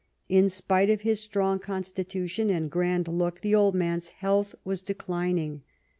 [0.29, 5.61] In spite of his strong constitution and grand look, the old man's health was declining.